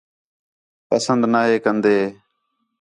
پسند 0.89 1.23
نا 1.31 1.41
ہے 1.47 1.57
کندے 1.63 1.97